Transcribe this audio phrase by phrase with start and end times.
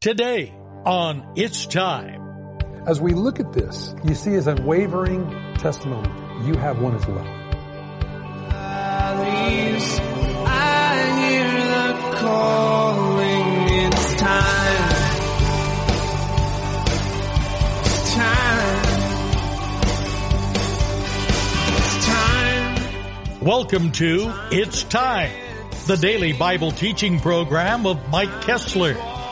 [0.00, 0.50] Today
[0.86, 2.22] on It's Time.
[2.86, 6.08] As we look at this, you see his unwavering testimony.
[6.46, 7.22] You have one as well.
[8.48, 10.00] valleys.
[10.46, 13.68] I hear the calling.
[13.92, 14.88] It's time.
[18.16, 18.80] Time.
[21.76, 23.40] It's time.
[23.42, 25.30] Welcome to It's Time,
[25.86, 28.94] the daily Bible teaching program of Mike Kessler,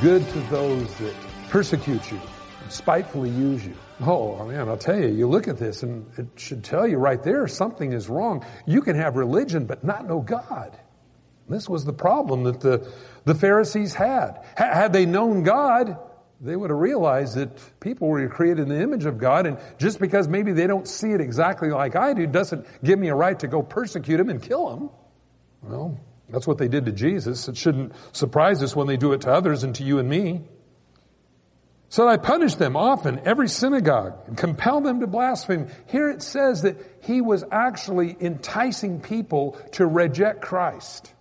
[0.00, 1.14] Good to those that
[1.50, 2.20] persecute you
[2.68, 3.74] spitefully use you.
[4.00, 7.22] Oh man, I'll tell you, you look at this and it should tell you right
[7.22, 8.44] there something is wrong.
[8.66, 10.78] You can have religion but not know God.
[11.48, 12.90] This was the problem that the,
[13.24, 14.42] the Pharisees had.
[14.56, 15.98] Ha- Had they known God,
[16.40, 19.98] they would have realized that people were created in the image of God, and just
[19.98, 23.38] because maybe they don't see it exactly like I do doesn't give me a right
[23.40, 24.90] to go persecute them and kill them.
[25.62, 26.00] Well,
[26.32, 27.48] that's what they did to Jesus.
[27.48, 30.42] It shouldn't surprise us when they do it to others and to you and me.
[31.88, 35.68] So I punish them often, every synagogue, and compel them to blaspheme.
[35.86, 41.12] Here it says that he was actually enticing people to reject Christ.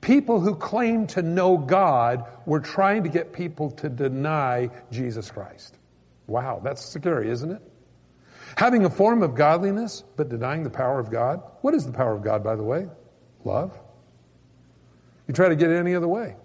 [0.00, 5.76] People who claim to know God were trying to get people to deny Jesus Christ.
[6.26, 7.62] Wow, that's scary, isn't it?
[8.56, 11.42] Having a form of godliness, but denying the power of God.
[11.60, 12.86] What is the power of God, by the way?
[13.44, 13.78] Love.
[15.26, 16.36] You try to get it any other way.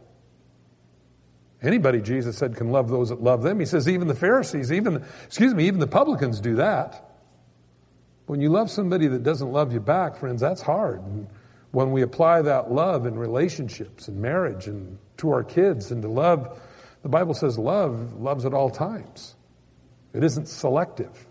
[1.62, 3.60] Anybody, Jesus said, can love those that love them.
[3.60, 7.06] He says even the Pharisees, even, excuse me, even the publicans do that.
[8.28, 11.02] When you love somebody that doesn't love you back, friends, that's hard.
[11.02, 11.28] And
[11.72, 16.08] when we apply that love in relationships and marriage and to our kids and to
[16.08, 16.62] love,
[17.02, 19.36] the Bible says love loves at all times.
[20.14, 21.28] It isn't selective.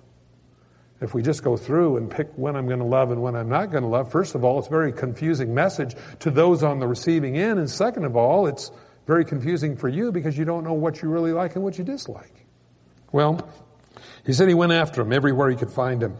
[1.01, 3.49] If we just go through and pick when I'm going to love and when I'm
[3.49, 6.81] not going to love, first of all, it's a very confusing message to those on
[6.81, 7.61] the receiving end.
[7.61, 8.73] And second of all, it's
[9.07, 11.85] very confusing for you because you don't know what you really like and what you
[11.85, 12.47] dislike.
[13.13, 13.49] Well,
[14.27, 16.17] he said he went after him everywhere he could find him.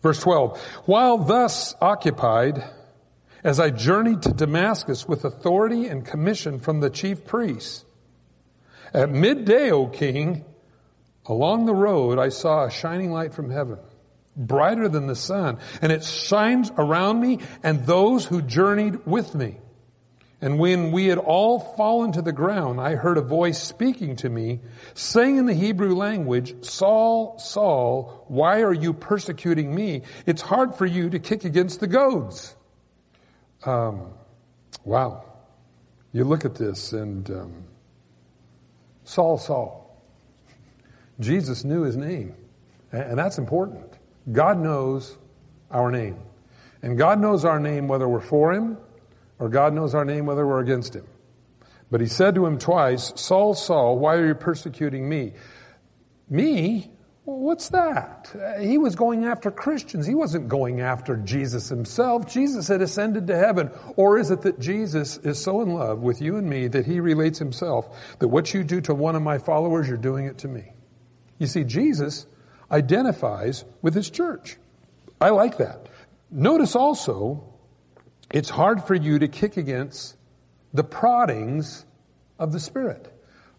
[0.00, 2.64] Verse 12, while thus occupied,
[3.44, 7.84] as I journeyed to Damascus with authority and commission from the chief priests,
[8.94, 10.44] at midday, O king,
[11.26, 13.78] along the road I saw a shining light from heaven,
[14.36, 19.58] brighter than the sun, and it shines around me and those who journeyed with me.
[20.42, 24.28] And when we had all fallen to the ground, I heard a voice speaking to
[24.28, 24.58] me,
[24.92, 30.02] saying in the Hebrew language, Saul, Saul, why are you persecuting me?
[30.26, 32.56] It's hard for you to kick against the goads.
[33.64, 34.14] Um,
[34.84, 35.24] wow.
[36.10, 37.64] You look at this and, um,
[39.04, 39.81] Saul, Saul.
[41.20, 42.34] Jesus knew his name.
[42.90, 43.98] And that's important.
[44.30, 45.16] God knows
[45.70, 46.18] our name.
[46.82, 48.76] And God knows our name whether we're for him
[49.38, 51.06] or God knows our name whether we're against him.
[51.90, 55.32] But he said to him twice, Saul, Saul, why are you persecuting me?
[56.30, 56.90] Me?
[57.24, 58.34] What's that?
[58.60, 60.06] He was going after Christians.
[60.06, 62.32] He wasn't going after Jesus himself.
[62.32, 63.70] Jesus had ascended to heaven.
[63.96, 66.98] Or is it that Jesus is so in love with you and me that he
[67.00, 70.48] relates himself that what you do to one of my followers, you're doing it to
[70.48, 70.72] me?
[71.42, 72.24] You see, Jesus
[72.70, 74.58] identifies with his church.
[75.20, 75.88] I like that.
[76.30, 77.42] Notice also,
[78.30, 80.16] it's hard for you to kick against
[80.72, 81.84] the proddings
[82.38, 83.12] of the Spirit.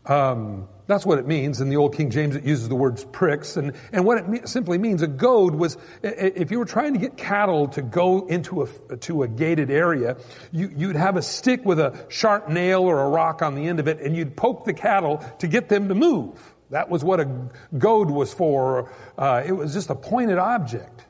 [0.05, 1.59] Um, that's what it means.
[1.59, 3.57] In the Old King James, it uses the words pricks.
[3.57, 6.99] And, and what it me- simply means, a goad was, if you were trying to
[6.99, 10.15] get cattle to go into a, to a gated area,
[10.53, 13.81] you, you'd have a stick with a sharp nail or a rock on the end
[13.81, 16.52] of it, and you'd poke the cattle to get them to move.
[16.73, 17.29] That was what a
[17.77, 18.91] goad was for.
[19.15, 21.05] Uh, it was just a pointed object.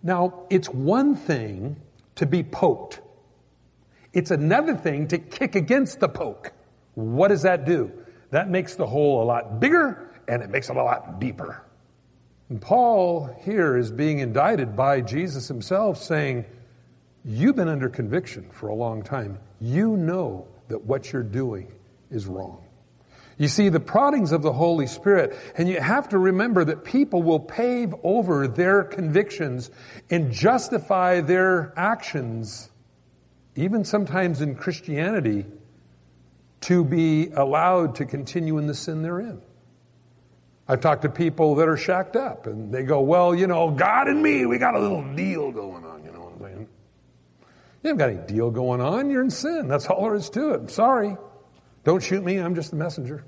[0.00, 1.74] Now, it's one thing
[2.14, 3.00] to be poked.
[4.12, 6.52] It's another thing to kick against the poke.
[6.94, 7.90] What does that do?
[8.30, 11.64] That makes the hole a lot bigger and it makes it a lot deeper.
[12.48, 16.44] And Paul here is being indicted by Jesus himself saying,
[17.24, 19.40] You've been under conviction for a long time.
[19.60, 21.72] You know that what you're doing
[22.08, 22.62] is wrong.
[23.42, 27.24] You see the proddings of the Holy Spirit, and you have to remember that people
[27.24, 29.68] will pave over their convictions
[30.10, 32.70] and justify their actions,
[33.56, 35.44] even sometimes in Christianity,
[36.60, 39.42] to be allowed to continue in the sin they're in.
[40.68, 44.06] I've talked to people that are shacked up and they go, well, you know, God
[44.06, 46.68] and me, we got a little deal going on, you know what I'm saying?
[47.82, 49.10] You haven't got any deal going on.
[49.10, 49.66] You're in sin.
[49.66, 50.70] That's all there is to it.
[50.70, 51.16] sorry.
[51.82, 52.36] Don't shoot me.
[52.36, 53.24] I'm just the messenger.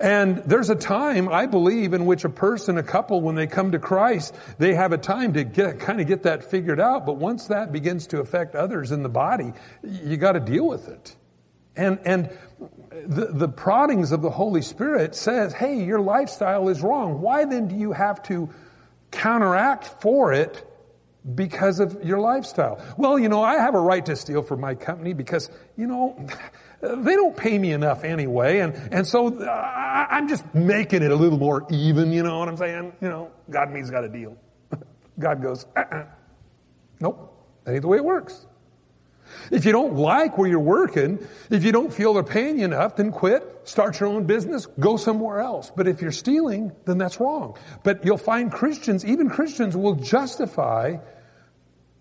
[0.00, 3.72] And there's a time, I believe, in which a person, a couple, when they come
[3.72, 7.06] to Christ, they have a time to get, kind of get that figured out.
[7.06, 9.52] But once that begins to affect others in the body,
[9.82, 11.16] you got to deal with it.
[11.76, 12.30] And, and
[13.06, 17.20] the, the proddings of the Holy Spirit says, hey, your lifestyle is wrong.
[17.20, 18.50] Why then do you have to
[19.10, 20.70] counteract for it
[21.34, 22.84] because of your lifestyle?
[22.96, 26.26] Well, you know, I have a right to steal from my company because, you know,
[26.84, 28.58] they don't pay me enough anyway.
[28.58, 32.48] And, and so uh, I'm just making it a little more even, you know what
[32.48, 32.92] I'm saying?
[33.00, 34.36] You know, God means got a deal.
[35.18, 36.04] God goes, uh-uh.
[37.00, 38.46] nope, that ain't the way it works.
[39.50, 42.96] If you don't like where you're working, if you don't feel they're paying you enough,
[42.96, 45.72] then quit, start your own business, go somewhere else.
[45.74, 47.56] But if you're stealing, then that's wrong.
[47.82, 50.98] But you'll find Christians, even Christians will justify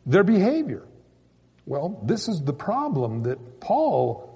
[0.06, 0.86] their behavior.
[1.66, 4.33] Well, this is the problem that Paul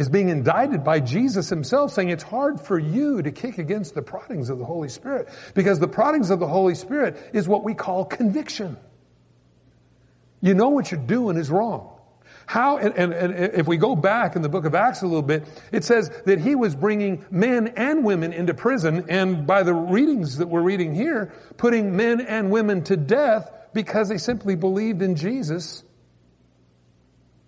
[0.00, 4.00] is being indicted by Jesus himself saying it's hard for you to kick against the
[4.00, 7.74] proddings of the Holy Spirit because the proddings of the Holy Spirit is what we
[7.74, 8.78] call conviction.
[10.40, 11.90] You know what you're doing is wrong.
[12.46, 15.20] How, and, and, and, if we go back in the book of Acts a little
[15.20, 19.74] bit, it says that he was bringing men and women into prison, and by the
[19.74, 25.02] readings that we're reading here, putting men and women to death because they simply believed
[25.02, 25.84] in Jesus.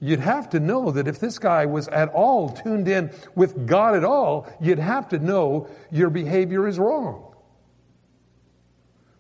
[0.05, 3.95] You'd have to know that if this guy was at all tuned in with God
[3.95, 7.33] at all, you'd have to know your behavior is wrong.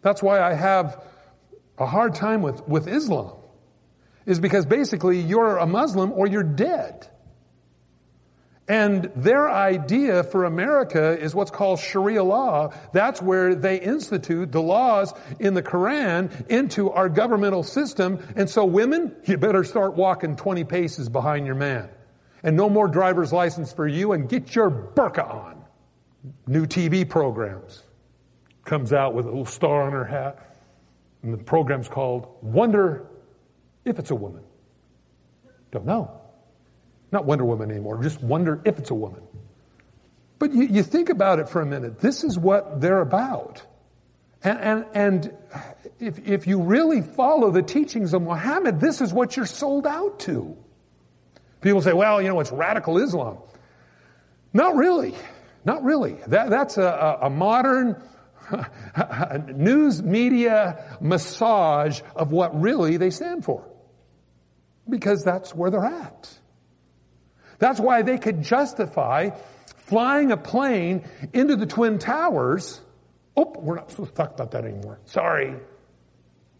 [0.00, 1.00] That's why I have
[1.78, 3.36] a hard time with, with Islam
[4.26, 7.06] is because basically you're a Muslim or you're dead.
[8.68, 12.72] And their idea for America is what's called Sharia law.
[12.92, 18.24] That's where they institute the laws in the Quran into our governmental system.
[18.36, 21.88] And so women, you better start walking 20 paces behind your man.
[22.44, 25.64] And no more driver's license for you and get your burqa on.
[26.46, 27.82] New TV programs.
[28.64, 30.56] Comes out with a little star on her hat.
[31.24, 33.06] And the program's called Wonder
[33.84, 34.44] if it's a woman.
[35.72, 36.21] Don't know.
[37.12, 39.22] Not Wonder Woman anymore, just wonder if it's a woman.
[40.38, 42.00] But you, you think about it for a minute.
[42.00, 43.62] This is what they're about.
[44.42, 45.36] And, and, and
[46.00, 50.18] if, if you really follow the teachings of Muhammad, this is what you're sold out
[50.20, 50.56] to.
[51.60, 53.38] People say, well, you know, it's radical Islam.
[54.52, 55.14] Not really.
[55.64, 56.14] Not really.
[56.26, 58.02] That, that's a, a modern
[59.54, 63.64] news media massage of what really they stand for.
[64.88, 66.36] Because that's where they're at.
[67.62, 69.30] That's why they could justify
[69.86, 72.80] flying a plane into the Twin Towers.
[73.36, 74.98] Oh, we're not supposed to talk about that anymore.
[75.04, 75.54] Sorry.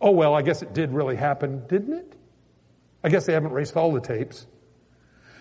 [0.00, 2.12] Oh well, I guess it did really happen, didn't it?
[3.02, 4.46] I guess they haven't erased all the tapes.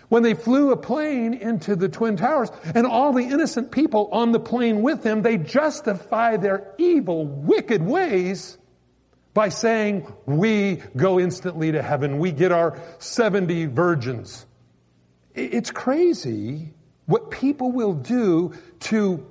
[0.09, 4.31] When they flew a plane into the Twin Towers and all the innocent people on
[4.31, 8.57] the plane with them, they justify their evil, wicked ways
[9.35, 12.17] by saying we go instantly to heaven.
[12.17, 14.47] We get our 70 virgins.
[15.33, 16.74] It's crazy
[17.06, 19.26] what people will do to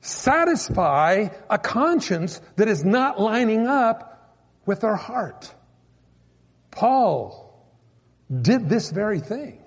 [0.00, 5.52] satisfy a conscience that is not lining up with their heart.
[6.70, 7.66] Paul
[8.30, 9.62] did this very thing.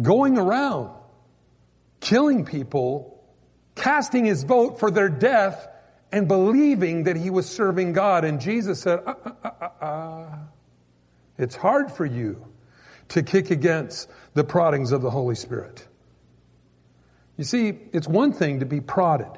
[0.00, 0.90] Going around,
[2.00, 3.24] killing people,
[3.74, 5.66] casting his vote for their death,
[6.12, 8.24] and believing that he was serving God.
[8.24, 10.36] And Jesus said, uh, uh, uh,
[11.36, 12.46] it's hard for you
[13.08, 15.86] to kick against the proddings of the Holy Spirit.
[17.36, 19.30] You see, it's one thing to be prodded.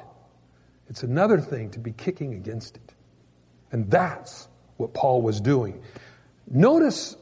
[0.89, 2.93] It's another thing to be kicking against it.
[3.71, 5.81] And that's what Paul was doing.
[6.49, 7.15] Notice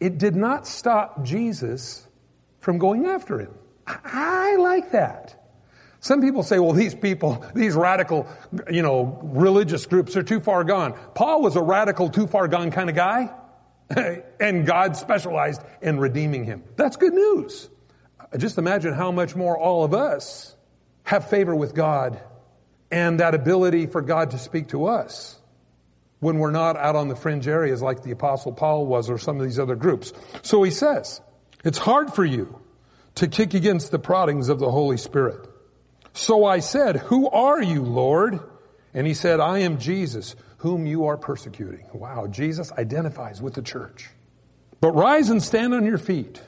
[0.00, 2.06] it did not stop Jesus
[2.58, 3.54] from going after him.
[3.86, 5.40] I like that.
[6.00, 8.26] Some people say, well, these people, these radical,
[8.70, 10.94] you know, religious groups are too far gone.
[11.14, 13.30] Paul was a radical, too far gone kind of guy.
[14.40, 16.64] and God specialized in redeeming him.
[16.76, 17.68] That's good news.
[18.36, 20.56] Just imagine how much more all of us
[21.04, 22.20] have favor with God
[22.90, 25.38] and that ability for God to speak to us
[26.20, 29.38] when we're not out on the fringe areas like the apostle Paul was or some
[29.38, 30.12] of these other groups.
[30.42, 31.20] So he says,
[31.64, 32.60] it's hard for you
[33.16, 35.46] to kick against the proddings of the Holy Spirit.
[36.14, 38.40] So I said, who are you, Lord?
[38.94, 41.86] And he said, I am Jesus, whom you are persecuting.
[41.92, 44.08] Wow, Jesus identifies with the church.
[44.80, 46.40] But rise and stand on your feet,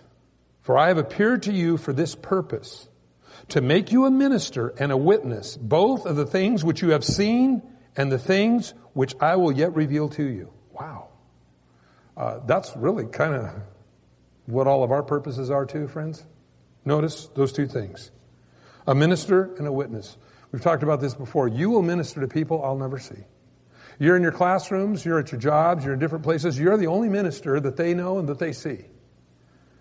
[0.63, 2.89] For I have appeared to you for this purpose,
[3.51, 7.05] to make you a minister and a witness, both of the things which you have
[7.05, 7.61] seen
[7.95, 10.51] and the things which I will yet reveal to you.
[10.73, 11.09] Wow.
[12.17, 13.51] Uh, that's really kind of
[14.47, 16.25] what all of our purposes are too, friends.
[16.87, 18.11] Notice those two things.
[18.87, 20.17] A minister and a witness.
[20.53, 21.49] We've talked about this before.
[21.49, 23.25] You will minister to people I'll never see.
[23.99, 26.59] You're in your classrooms, you're at your jobs, you're in different places.
[26.59, 28.85] You're the only minister that they know and that they see.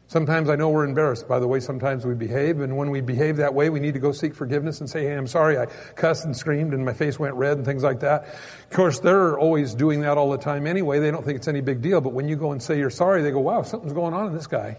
[0.08, 3.38] Sometimes I know we're embarrassed by the way sometimes we behave, and when we behave
[3.38, 6.26] that way, we need to go seek forgiveness and say, hey, I'm sorry, I cussed
[6.26, 8.26] and screamed and my face went red and things like that.
[8.26, 11.00] Of course, they're always doing that all the time anyway.
[11.00, 13.24] They don't think it's any big deal, but when you go and say you're sorry,
[13.24, 14.78] they go, wow, something's going on in this guy.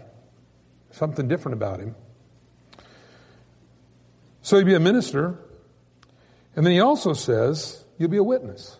[0.91, 1.95] Something different about him.
[4.41, 5.37] So you'll be a minister,
[6.55, 8.77] and then he also says, you'll be a witness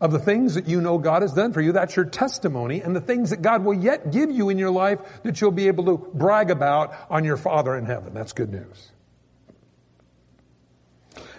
[0.00, 1.72] of the things that you know God has done for you.
[1.72, 4.98] That's your testimony and the things that God will yet give you in your life
[5.22, 8.12] that you'll be able to brag about on your Father in heaven.
[8.12, 8.90] That's good news.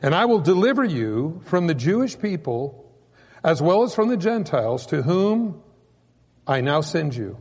[0.01, 2.83] And I will deliver you from the Jewish people
[3.43, 5.61] as well as from the Gentiles to whom
[6.47, 7.37] I now send you.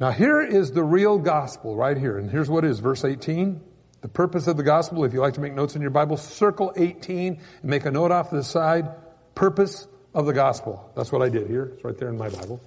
[0.00, 2.18] Now here is the real gospel right here.
[2.18, 3.60] And here's what it is, verse 18.
[4.00, 6.72] The purpose of the gospel, if you like to make notes in your Bible, circle
[6.76, 8.88] 18 and make a note off the side
[9.36, 10.90] purpose of the gospel.
[10.96, 11.70] That's what I did here.
[11.74, 12.60] It's right there in my Bible.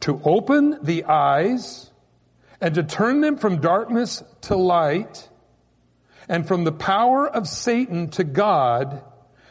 [0.00, 1.90] To open the eyes
[2.60, 5.28] and to turn them from darkness to light
[6.28, 9.04] and from the power of Satan to God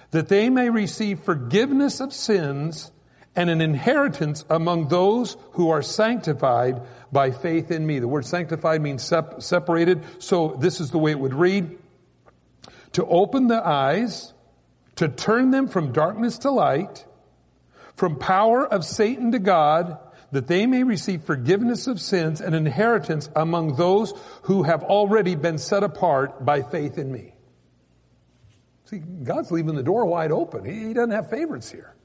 [0.10, 2.92] that they may receive forgiveness of sins
[3.36, 8.00] and an inheritance among those who are sanctified by faith in me.
[8.00, 10.04] The word sanctified means sep- separated.
[10.20, 11.78] So this is the way it would read.
[12.94, 14.34] To open the eyes
[14.96, 17.06] to turn them from darkness to light,
[17.96, 19.98] from power of Satan to God,
[20.32, 25.58] that they may receive forgiveness of sins and inheritance among those who have already been
[25.58, 27.34] set apart by faith in me.
[28.86, 30.66] See, God's leaving the door wide open.
[30.66, 31.96] He, doesn't have favorites here.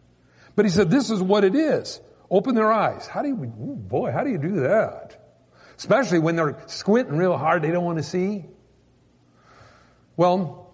[0.54, 2.00] But he said, this is what it is.
[2.30, 3.06] Open their eyes.
[3.06, 5.22] How do you, boy, how do you do that?
[5.76, 8.46] Especially when they're squinting real hard, they don't want to see.
[10.16, 10.65] Well,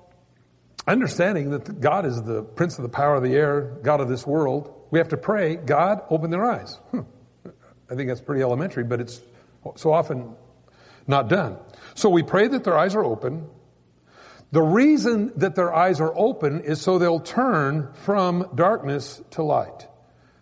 [0.86, 4.26] understanding that God is the prince of the power of the air, God of this
[4.26, 6.74] world, we have to pray, God, open their eyes.
[6.90, 7.00] Hmm.
[7.90, 9.20] I think that's pretty elementary, but it's
[9.76, 10.34] so often
[11.06, 11.58] not done.
[11.94, 13.46] So we pray that their eyes are open.
[14.50, 19.88] The reason that their eyes are open is so they'll turn from darkness to light.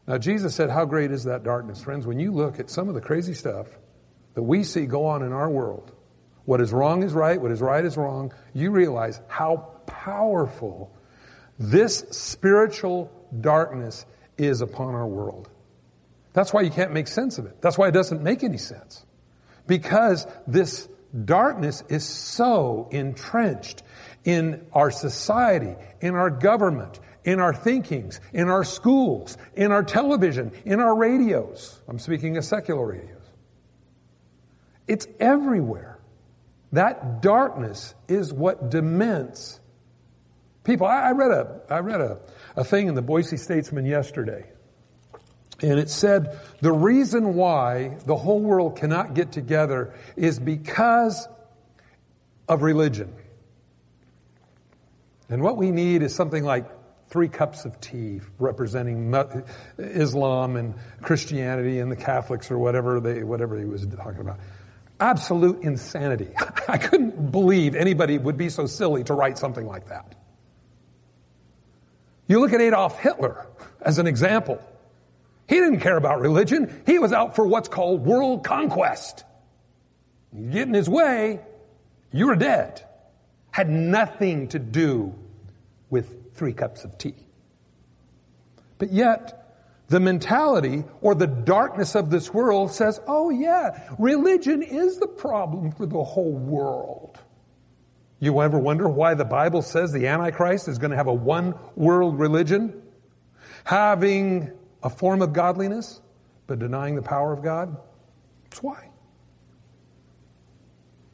[0.07, 1.83] Now Jesus said, how great is that darkness?
[1.83, 3.69] Friends, when you look at some of the crazy stuff
[4.35, 5.93] that we see go on in our world,
[6.45, 10.93] what is wrong is right, what is right is wrong, you realize how powerful
[11.61, 14.07] this spiritual darkness
[14.39, 15.51] is upon our world.
[16.33, 17.61] That's why you can't make sense of it.
[17.61, 19.05] That's why it doesn't make any sense.
[19.67, 20.89] Because this
[21.25, 23.83] darkness is so entrenched
[24.25, 30.53] in our society, in our government, in our thinkings, in our schools, in our television,
[30.65, 31.79] in our radios.
[31.89, 33.21] I'm speaking of secular radios.
[34.89, 35.99] It's everywhere.
[36.73, 39.60] That darkness is what dements
[40.65, 40.87] people.
[40.87, 42.19] I, I read a I read a,
[42.57, 44.51] a thing in the Boise Statesman yesterday.
[45.63, 51.29] And it said the reason why the whole world cannot get together is because
[52.49, 53.13] of religion.
[55.29, 56.67] And what we need is something like
[57.09, 59.15] three cups of tea representing
[59.79, 64.41] Islam and Christianity and the Catholics or whatever they, whatever he was talking about.
[64.99, 66.31] Absolute insanity.
[66.69, 70.15] I couldn't believe anybody would be so silly to write something like that.
[72.31, 73.45] You look at Adolf Hitler
[73.83, 74.63] as an example.
[75.49, 76.81] He didn't care about religion.
[76.87, 79.25] He was out for what's called world conquest.
[80.33, 81.41] You get in his way,
[82.13, 82.87] you were dead.
[83.51, 85.13] Had nothing to do
[85.91, 87.17] with three cups of tea.
[88.79, 89.57] But yet,
[89.89, 95.73] the mentality or the darkness of this world says, oh yeah, religion is the problem
[95.73, 97.19] for the whole world.
[98.21, 101.55] You ever wonder why the Bible says the Antichrist is going to have a one
[101.75, 102.83] world religion?
[103.65, 106.01] Having a form of godliness,
[106.47, 107.77] but denying the power of God?
[108.45, 108.91] That's why.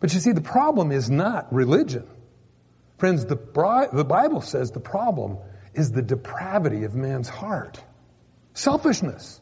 [0.01, 2.07] But you see, the problem is not religion.
[2.99, 3.37] Friends, the,
[3.93, 5.39] the Bible says the problem
[5.75, 7.83] is the depravity of man's heart.
[8.55, 9.41] Selfishness.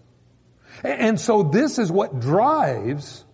[0.83, 3.25] And so this is what drives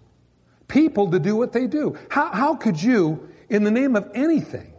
[0.69, 1.99] people to do what they do.
[2.11, 4.73] How, how could you in the name of anything,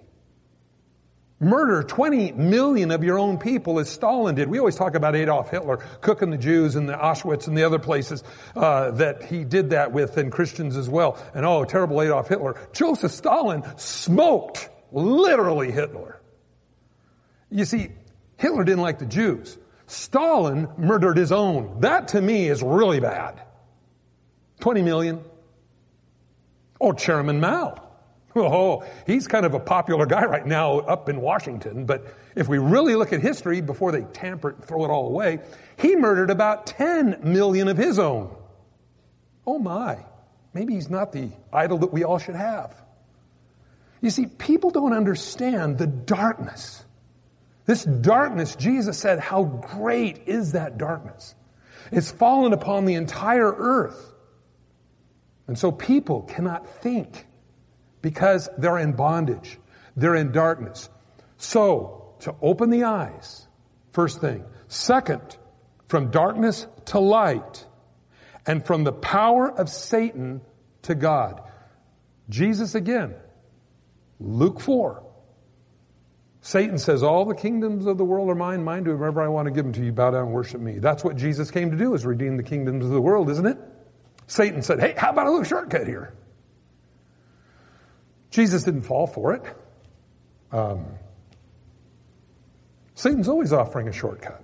[1.42, 4.48] murder 20 million of your own people as Stalin did.
[4.48, 7.80] We always talk about Adolf Hitler cooking the Jews in the Auschwitz and the other
[7.80, 8.24] places
[8.56, 11.22] uh, that he did that with, and Christians as well.
[11.36, 12.56] And oh, terrible Adolf Hitler.
[12.72, 16.22] Joseph Stalin smoked literally Hitler.
[17.50, 17.90] You see,
[18.38, 19.58] Hitler didn't like the Jews.
[19.88, 21.82] Stalin murdered his own.
[21.82, 23.42] That to me is really bad.
[24.62, 25.22] 20 million.
[26.80, 27.91] Oh, Chairman Mao.
[28.36, 32.58] Oh, he's kind of a popular guy right now up in Washington, but if we
[32.58, 35.40] really look at history before they tamper it and throw it all away,
[35.78, 38.34] he murdered about 10 million of his own.
[39.46, 39.98] Oh my.
[40.54, 42.76] Maybe he's not the idol that we all should have.
[44.02, 46.84] You see, people don't understand the darkness.
[47.66, 51.36] This darkness, Jesus said, how great is that darkness?
[51.92, 54.14] It's fallen upon the entire earth.
[55.48, 57.26] And so people cannot think
[58.02, 59.60] because they're in bondage.
[59.96, 60.90] They're in darkness.
[61.38, 63.48] So, to open the eyes,
[63.92, 64.46] first thing.
[64.68, 65.38] Second,
[65.88, 67.66] from darkness to light,
[68.46, 70.42] and from the power of Satan
[70.84, 71.42] to God.
[72.30, 73.14] Jesus again,
[74.20, 75.04] Luke 4.
[76.44, 79.46] Satan says, all the kingdoms of the world are mine, mine do whoever I want
[79.46, 80.80] to give them to you, bow down and worship me.
[80.80, 83.60] That's what Jesus came to do, is redeem the kingdoms of the world, isn't it?
[84.26, 86.16] Satan said, hey, how about a little shortcut here?
[88.32, 89.44] Jesus didn't fall for it.
[90.52, 90.86] Um,
[92.96, 94.44] Satan's always offering a shortcut.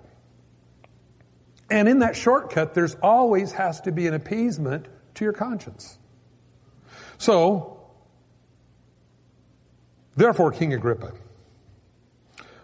[1.70, 5.98] And in that shortcut, there's always has to be an appeasement to your conscience.
[7.18, 7.80] So,
[10.16, 11.14] therefore, King Agrippa,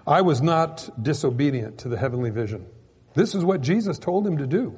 [0.06, 2.65] I was not disobedient to the heavenly vision.
[3.13, 4.77] This is what Jesus told him to do.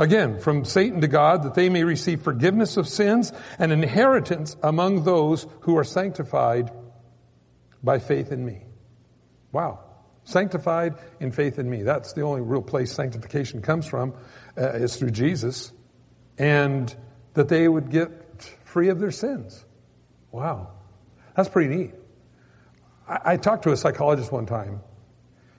[0.00, 5.04] Again, from Satan to God, that they may receive forgiveness of sins and inheritance among
[5.04, 6.72] those who are sanctified
[7.82, 8.62] by faith in me.
[9.52, 9.80] Wow.
[10.24, 11.82] Sanctified in faith in me.
[11.82, 14.14] That's the only real place sanctification comes from,
[14.56, 15.70] uh, is through Jesus.
[16.38, 16.94] And
[17.34, 18.10] that they would get
[18.64, 19.62] free of their sins.
[20.32, 20.70] Wow.
[21.36, 21.94] That's pretty neat.
[23.06, 24.80] I, I talked to a psychologist one time.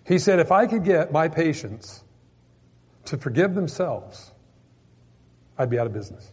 [0.04, 2.04] He said, if I could get my patients
[3.06, 4.31] to forgive themselves,
[5.62, 6.32] I'd be out of business.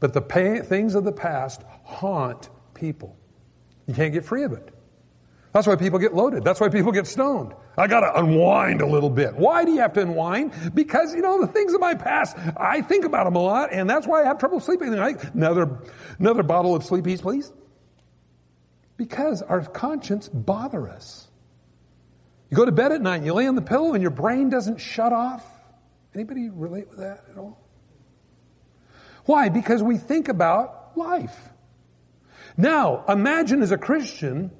[0.00, 3.16] But the pay, things of the past haunt people.
[3.86, 4.68] You can't get free of it.
[5.52, 6.44] That's why people get loaded.
[6.44, 7.54] That's why people get stoned.
[7.76, 9.34] I gotta unwind a little bit.
[9.34, 10.52] Why do you have to unwind?
[10.74, 13.88] Because, you know, the things of my past, I think about them a lot, and
[13.88, 14.92] that's why I have trouble sleeping.
[14.92, 15.78] Another,
[16.18, 17.52] another bottle of Sleepies, please.
[18.96, 21.28] Because our conscience bother us.
[22.50, 24.48] You go to bed at night and you lay on the pillow and your brain
[24.50, 25.44] doesn't shut off.
[26.14, 27.58] Anybody relate with that at all?
[29.24, 29.50] Why?
[29.50, 31.36] Because we think about life.
[32.56, 34.50] Now, imagine as a Christian,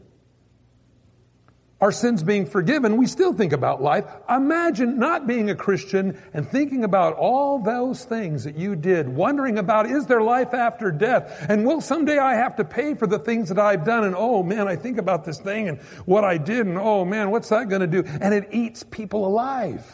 [1.81, 4.05] our sins being forgiven, we still think about life.
[4.29, 9.59] Imagine not being a Christian and thinking about all those things that you did, wondering
[9.59, 11.47] about is there life after death?
[11.49, 14.05] And will someday I have to pay for the things that I've done?
[14.05, 17.31] And oh man, I think about this thing and what I did and oh man,
[17.31, 18.03] what's that going to do?
[18.21, 19.87] And it eats people alive.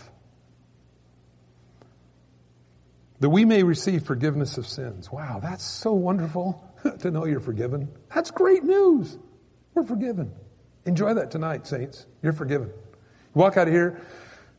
[3.20, 5.10] That we may receive forgiveness of sins.
[5.10, 6.62] Wow, that's so wonderful
[6.98, 7.88] to know you're forgiven.
[8.14, 9.16] That's great news.
[9.74, 10.32] We're forgiven.
[10.84, 12.06] Enjoy that tonight, saints.
[12.22, 12.68] You're forgiven.
[12.68, 14.00] You walk out of here.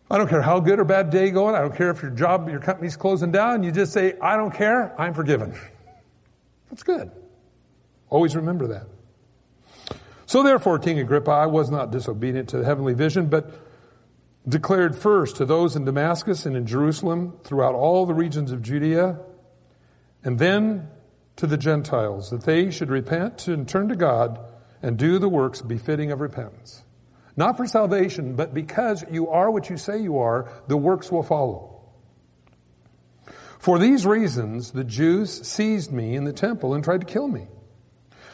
[0.10, 1.56] I don't care how good or bad day going.
[1.56, 3.63] I don't care if your job, your company's closing down.
[3.63, 5.00] You just say, I don't care.
[5.00, 5.56] I'm forgiven.
[6.70, 7.12] That's good.
[8.10, 8.88] Always remember that.
[10.28, 13.64] So therefore, King Agrippa, I was not disobedient to the heavenly vision, but
[14.47, 19.19] declared first to those in Damascus and in Jerusalem, throughout all the regions of Judea,
[20.23, 20.89] and then
[21.38, 24.39] to the Gentiles, that they should repent and turn to God
[24.81, 26.84] and do the works befitting of repentance.
[27.36, 31.23] Not for salvation, but because you are what you say you are, the works will
[31.23, 31.71] follow.
[33.60, 37.47] For these reasons, the Jews seized me in the temple and tried to kill me.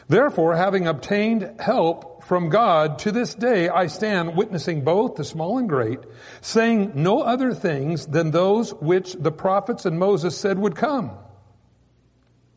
[0.08, 5.58] Therefore, having obtained help from God, to this day I stand witnessing both the small
[5.58, 5.98] and great,
[6.40, 11.10] saying no other things than those which the prophets and Moses said would come.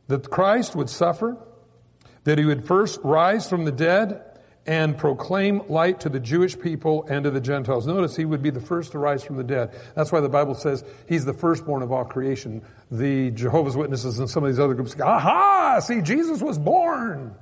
[0.08, 1.38] That Christ would suffer,
[2.24, 4.22] that he would first rise from the dead
[4.68, 7.86] and proclaim light to the Jewish people and to the Gentiles.
[7.86, 9.76] Notice he would be the first to rise from the dead.
[9.96, 12.64] That's why the Bible says he's the firstborn of all creation.
[12.90, 17.36] The Jehovah's Witnesses and some of these other groups aha, see, Jesus was born.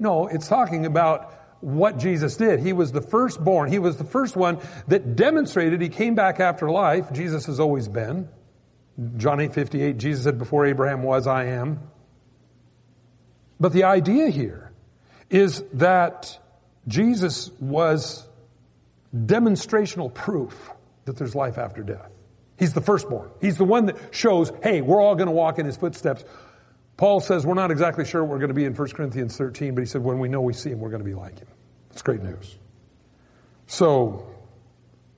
[0.00, 2.60] No, it's talking about what Jesus did.
[2.60, 3.70] He was the firstborn.
[3.70, 4.58] He was the first one
[4.88, 7.12] that demonstrated he came back after life.
[7.12, 8.28] Jesus has always been.
[9.18, 11.80] John 8, 58, Jesus said, before Abraham was, I am.
[13.60, 14.72] But the idea here
[15.28, 16.38] is that
[16.88, 18.26] Jesus was
[19.14, 20.70] demonstrational proof
[21.04, 22.10] that there's life after death.
[22.58, 23.30] He's the firstborn.
[23.40, 26.24] He's the one that shows, hey, we're all going to walk in his footsteps.
[27.00, 29.80] Paul says we're not exactly sure we're going to be in 1 Corinthians 13, but
[29.80, 31.48] he said when we know we see him, we're going to be like him.
[31.92, 32.58] It's great news.
[33.66, 34.28] So,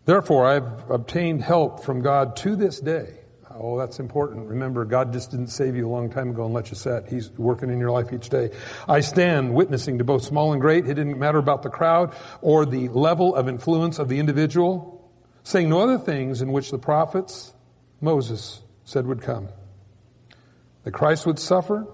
[0.05, 3.19] therefore, I've obtained help from God to this day.
[3.51, 4.47] Oh, that's important.
[4.47, 7.09] Remember, God just didn't save you a long time ago and let you set.
[7.09, 8.51] He's working in your life each day.
[8.89, 10.85] I stand witnessing to both small and great.
[10.85, 15.11] It didn't matter about the crowd or the level of influence of the individual,
[15.43, 17.53] saying no other things in which the prophets,
[18.01, 19.49] Moses, said would come.
[20.85, 21.87] That Christ would suffer,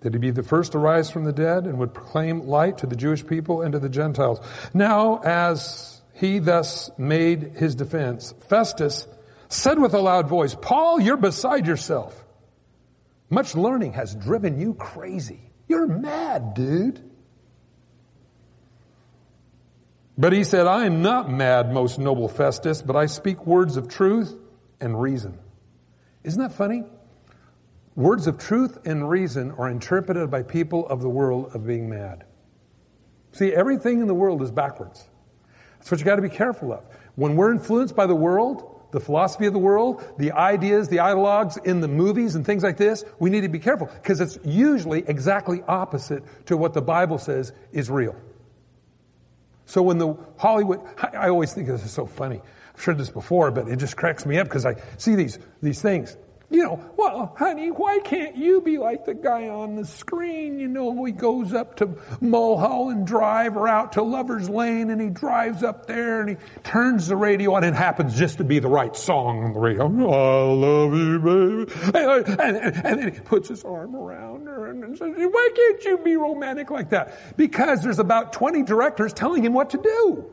[0.00, 2.86] that he'd be the first to rise from the dead and would proclaim light to
[2.86, 4.40] the Jewish people and to the Gentiles.
[4.74, 9.06] Now, as he thus made his defense, Festus
[9.48, 12.24] said with a loud voice, Paul, you're beside yourself.
[13.28, 15.40] Much learning has driven you crazy.
[15.68, 17.00] You're mad, dude.
[20.18, 23.88] But he said, I am not mad, most noble Festus, but I speak words of
[23.88, 24.36] truth
[24.80, 25.38] and reason.
[26.24, 26.84] Isn't that funny?
[28.00, 32.24] Words of truth and reason are interpreted by people of the world of being mad.
[33.32, 35.06] See, everything in the world is backwards.
[35.76, 36.82] That's what you got to be careful of.
[37.16, 41.62] When we're influenced by the world, the philosophy of the world, the ideas, the ideologues
[41.66, 45.04] in the movies and things like this, we need to be careful because it's usually
[45.06, 48.16] exactly opposite to what the Bible says is real.
[49.66, 52.40] So when the Hollywood, I, always think this is so funny.
[52.74, 55.82] I've said this before, but it just cracks me up because I see these, these
[55.82, 56.16] things
[56.50, 60.58] you know, well, honey, why can't you be like the guy on the screen?
[60.58, 65.10] You know, he goes up to Mulholland Drive or out to Lover's Lane and he
[65.10, 68.58] drives up there and he turns the radio on and it happens just to be
[68.58, 69.84] the right song on the radio.
[69.84, 71.72] I love you, baby.
[71.94, 75.84] And, uh, and, and then he puts his arm around her and says, why can't
[75.84, 77.36] you be romantic like that?
[77.36, 80.30] Because there's about 20 directors telling him what to do.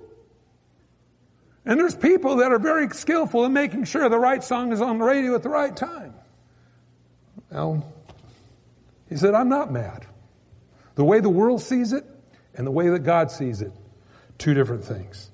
[1.68, 5.00] And there's people that are very skillful in making sure the right song is on
[5.00, 6.14] the radio at the right time.
[7.52, 7.86] Well,
[9.10, 10.06] he said, I'm not mad.
[10.96, 12.06] The way the world sees it
[12.56, 13.74] and the way that God sees it,
[14.38, 15.30] two different things.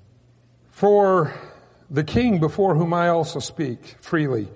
[0.72, 1.32] For
[1.88, 4.48] the king before whom I also speak freely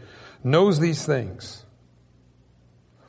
[0.43, 1.65] knows these things.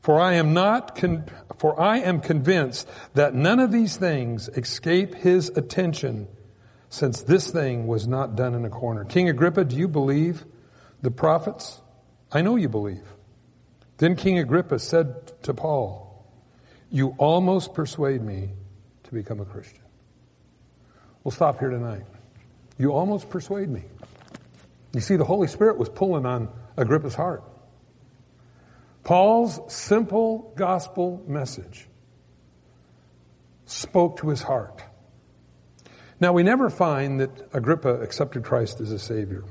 [0.01, 1.25] For I am not, con-
[1.57, 6.27] for I am convinced that none of these things escape his attention
[6.89, 9.05] since this thing was not done in a corner.
[9.05, 10.43] King Agrippa, do you believe
[11.01, 11.79] the prophets?
[12.31, 13.05] I know you believe.
[13.97, 16.25] Then King Agrippa said to Paul,
[16.89, 18.49] You almost persuade me
[19.03, 19.81] to become a Christian.
[21.23, 22.03] We'll stop here tonight.
[22.77, 23.83] You almost persuade me.
[24.93, 27.43] You see, the Holy Spirit was pulling on Agrippa's heart.
[29.03, 31.87] Paul's simple gospel message
[33.65, 34.81] spoke to his heart.
[36.19, 39.43] Now, we never find that Agrippa accepted Christ as a Savior.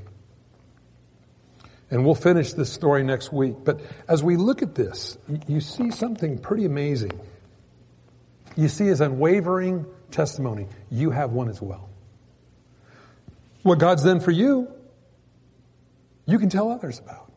[1.91, 3.55] And we'll finish this story next week.
[3.63, 7.19] But as we look at this, you see something pretty amazing.
[8.55, 10.67] You see his unwavering testimony.
[10.91, 11.89] You have one as well.
[13.63, 14.71] What God's done for you,
[16.25, 17.31] you can tell others about.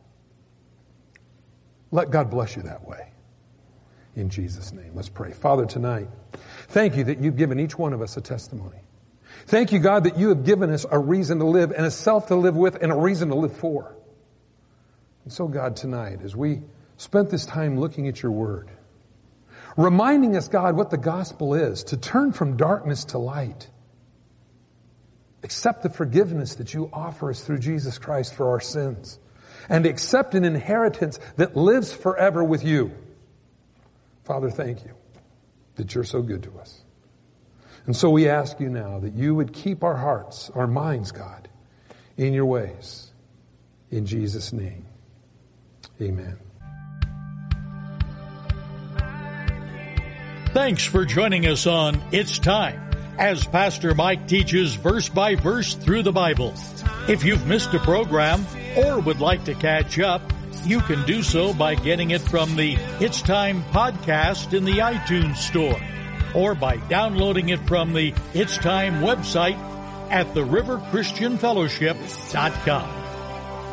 [1.91, 3.09] Let God bless you that way.
[4.15, 5.31] In Jesus' name, let's pray.
[5.31, 6.07] Father, tonight,
[6.67, 8.82] thank you that you've given each one of us a testimony.
[9.45, 12.27] Thank you, God, that you have given us a reason to live and a self
[12.27, 13.95] to live with and a reason to live for.
[15.23, 16.61] And so, God, tonight, as we
[16.97, 18.69] spent this time looking at your word,
[19.77, 23.67] reminding us, God, what the gospel is, to turn from darkness to light,
[25.43, 29.19] accept the forgiveness that you offer us through Jesus Christ for our sins,
[29.69, 32.91] and accept an inheritance that lives forever with you.
[34.23, 34.91] Father, thank you
[35.75, 36.82] that you're so good to us.
[37.85, 41.49] And so we ask you now that you would keep our hearts, our minds, God,
[42.17, 43.11] in your ways.
[43.91, 44.85] In Jesus' name,
[46.01, 46.37] amen.
[50.53, 56.03] Thanks for joining us on It's Time as Pastor Mike teaches verse by verse through
[56.03, 56.53] the Bible.
[57.07, 58.45] If you've missed a program
[58.77, 60.21] or would like to catch up,
[60.63, 65.37] you can do so by getting it from the It's Time podcast in the iTunes
[65.37, 65.79] Store
[66.33, 69.59] or by downloading it from the It's Time website
[70.09, 72.89] at theriverchristianfellowship.com.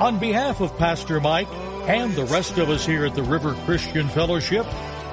[0.01, 1.49] On behalf of Pastor Mike
[1.87, 4.66] and the rest of us here at the River Christian Fellowship,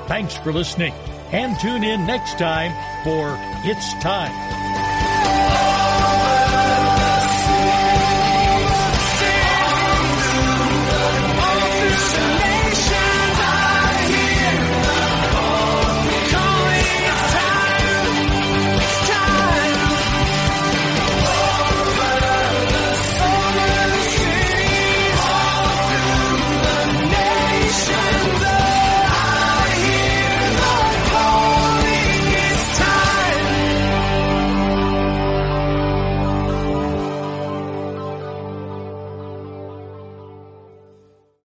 [0.07, 0.93] thanks for listening
[1.31, 2.71] and tune in next time
[3.03, 4.76] for It's Time.